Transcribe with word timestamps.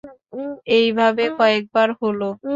এইভাবে 0.75 1.23
কয়েকবার 1.37 1.89
হল। 1.99 2.19